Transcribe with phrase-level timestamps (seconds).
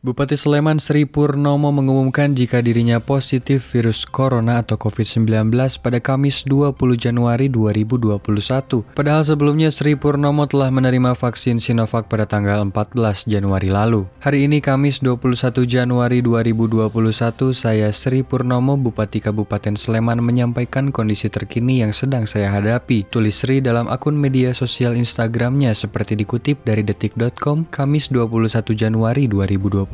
[0.00, 6.72] Bupati Sleman Sri Purnomo mengumumkan jika dirinya positif virus corona atau COVID-19 pada Kamis 20
[6.96, 8.16] Januari 2021.
[8.96, 14.08] Padahal sebelumnya Sri Purnomo telah menerima vaksin Sinovac pada tanggal 14 Januari lalu.
[14.24, 21.84] Hari ini Kamis 21 Januari 2021, saya Sri Purnomo Bupati Kabupaten Sleman menyampaikan kondisi terkini
[21.84, 23.04] yang sedang saya hadapi.
[23.04, 29.89] Tulis Sri dalam akun media sosial Instagramnya seperti dikutip dari detik.com Kamis 21 Januari 2021.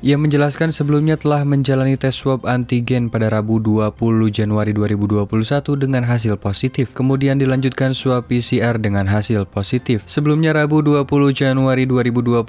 [0.00, 3.94] Ia menjelaskan sebelumnya telah menjalani tes swab antigen pada Rabu 20
[4.30, 5.26] Januari 2021
[5.74, 6.94] dengan hasil positif.
[6.94, 10.06] Kemudian dilanjutkan swab PCR dengan hasil positif.
[10.06, 12.46] Sebelumnya Rabu 20 Januari 2021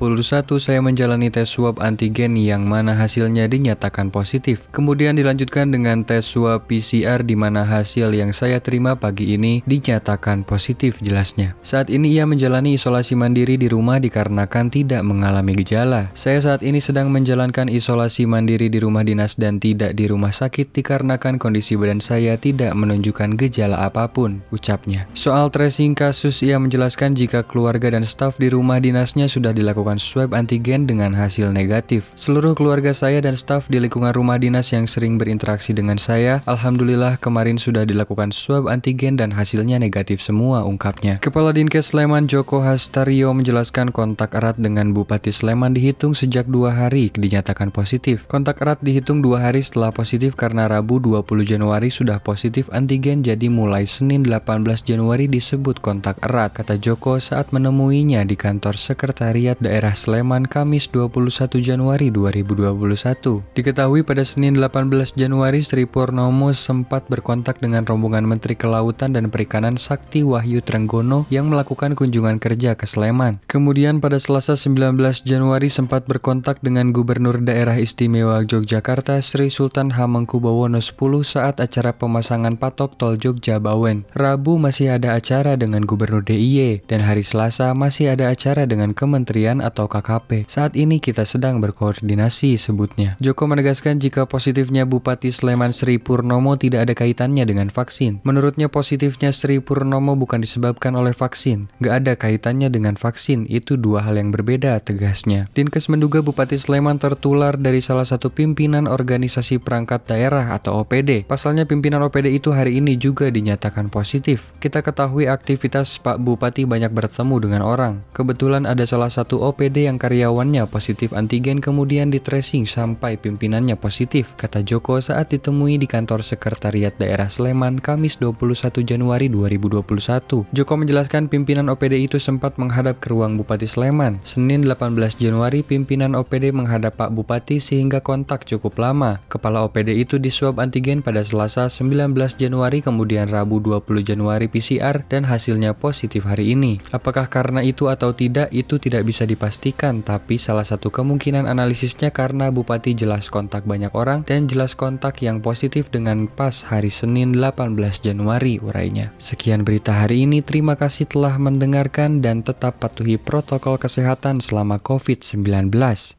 [0.62, 4.70] saya menjalani tes swab antigen yang mana hasilnya dinyatakan positif.
[4.70, 10.46] Kemudian dilanjutkan dengan tes swab PCR di mana hasil yang saya terima pagi ini dinyatakan
[10.46, 11.58] positif jelasnya.
[11.66, 16.14] Saat ini ia menjalani isolasi mandiri di rumah dikarenakan tidak mengalami gejala.
[16.14, 20.72] Saya saat ini sedang menjalankan isolasi mandiri di rumah dinas dan tidak di rumah sakit
[20.72, 25.06] dikarenakan kondisi badan saya tidak menunjukkan gejala apa pun, ucapnya.
[25.12, 30.32] Soal tracing kasus, ia menjelaskan jika keluarga dan staf di rumah dinasnya sudah dilakukan swab
[30.32, 32.16] antigen dengan hasil negatif.
[32.16, 37.20] Seluruh keluarga saya dan staf di lingkungan rumah dinas yang sering berinteraksi dengan saya, Alhamdulillah
[37.20, 41.20] kemarin sudah dilakukan swab antigen dan hasilnya negatif semua, ungkapnya.
[41.20, 47.14] Kepala Dinkes Sleman Joko Hastario menjelaskan kontak erat dengan Bupati Sleman dihitung sejak dua hari
[47.14, 48.26] dinyatakan positif.
[48.26, 53.54] Kontak erat dihitung dua hari setelah positif karena Rabu 20 Januari sudah positif antigen jadi
[53.54, 59.94] mulai Senin 18 Januari disebut kontak erat, kata Joko saat menemuinya di kantor sekretariat daerah
[59.94, 63.46] Sleman Kamis 21 Januari 2021.
[63.54, 69.78] Diketahui pada Senin 18 Januari Sri Purnomo sempat berkontak dengan rombongan Menteri Kelautan dan Perikanan
[69.78, 73.38] Sakti Wahyu Trenggono yang melakukan kunjungan kerja ke Sleman.
[73.46, 74.98] Kemudian pada Selasa 19
[75.30, 80.96] Januari sempat berkontak kontak dengan Gubernur Daerah Istimewa Yogyakarta Sri Sultan Hamengkubuwono X
[81.28, 84.08] saat acara pemasangan patok tol Jogja Bawen.
[84.16, 89.60] Rabu masih ada acara dengan Gubernur DIY dan hari Selasa masih ada acara dengan Kementerian
[89.60, 90.48] atau KKP.
[90.48, 93.20] Saat ini kita sedang berkoordinasi sebutnya.
[93.20, 98.24] Joko menegaskan jika positifnya Bupati Sleman Sri Purnomo tidak ada kaitannya dengan vaksin.
[98.24, 101.68] Menurutnya positifnya Sri Purnomo bukan disebabkan oleh vaksin.
[101.84, 105.52] Gak ada kaitannya dengan vaksin, itu dua hal yang berbeda, tegasnya.
[105.58, 111.26] Dinkes menduga Bupati Sleman tertular dari salah satu pimpinan organisasi perangkat daerah atau OPD.
[111.26, 114.54] Pasalnya pimpinan OPD itu hari ini juga dinyatakan positif.
[114.62, 118.06] Kita ketahui aktivitas Pak Bupati banyak bertemu dengan orang.
[118.14, 124.38] Kebetulan ada salah satu OPD yang karyawannya positif antigen kemudian di tracing sampai pimpinannya positif,
[124.38, 130.52] kata Joko saat ditemui di kantor sekretariat daerah Sleman Kamis 21 Januari 2021.
[130.52, 134.20] Joko menjelaskan pimpinan OPD itu sempat menghadap ke ruang Bupati Sleman.
[134.28, 139.24] Senin 18 Januari pimpinan OPD menghadap Pak Bupati sehingga kontak cukup lama.
[139.32, 145.24] Kepala OPD itu diswab antigen pada Selasa 19 Januari kemudian Rabu 20 Januari PCR dan
[145.30, 146.82] hasilnya positif hari ini.
[146.92, 152.52] Apakah karena itu atau tidak itu tidak bisa dipastikan tapi salah satu kemungkinan analisisnya karena
[152.52, 157.78] Bupati jelas kontak banyak orang dan jelas kontak yang positif dengan pas hari Senin 18
[158.02, 159.14] Januari urainya.
[159.22, 165.70] Sekian berita hari ini terima kasih telah mendengarkan dan tetap patuhi protokol kesehatan selama COVID-19.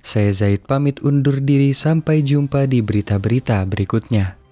[0.07, 4.46] Saya Zaid pamit undur diri sampai jumpa di berita-berita berikutnya.